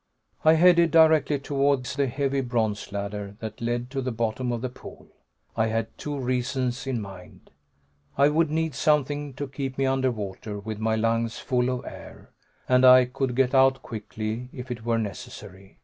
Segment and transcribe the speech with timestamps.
[0.43, 4.67] I headed directly towards the heavy bronze ladder that led to the bottom of the
[4.69, 5.09] pool.
[5.55, 7.51] I had two reasons in mind.
[8.17, 12.31] I would need something to keep me under water, with my lungs full of air,
[12.67, 15.77] and I could get out quickly if it were necessary.